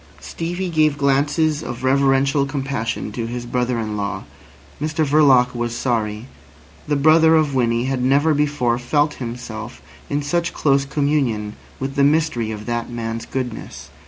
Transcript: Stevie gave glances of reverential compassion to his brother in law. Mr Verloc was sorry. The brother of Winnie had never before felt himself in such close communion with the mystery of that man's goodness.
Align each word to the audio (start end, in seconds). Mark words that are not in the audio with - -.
Stevie 0.19 0.71
gave 0.71 0.97
glances 0.97 1.61
of 1.61 1.83
reverential 1.83 2.47
compassion 2.47 3.11
to 3.11 3.27
his 3.27 3.45
brother 3.45 3.77
in 3.77 3.97
law. 3.97 4.23
Mr 4.81 5.05
Verloc 5.05 5.53
was 5.53 5.77
sorry. 5.77 6.25
The 6.87 6.95
brother 6.95 7.35
of 7.35 7.53
Winnie 7.53 7.85
had 7.85 8.01
never 8.03 8.33
before 8.33 8.79
felt 8.79 9.13
himself 9.21 9.79
in 10.09 10.23
such 10.23 10.53
close 10.55 10.85
communion 10.85 11.55
with 11.79 11.93
the 11.93 12.03
mystery 12.03 12.49
of 12.49 12.65
that 12.65 12.89
man's 12.89 13.27
goodness. 13.27 13.91